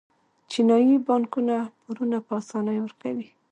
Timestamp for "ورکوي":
2.81-3.27